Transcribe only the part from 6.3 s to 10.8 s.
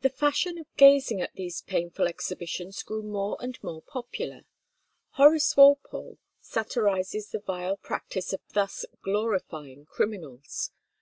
satirizes the vile practice of thus glorifying criminals.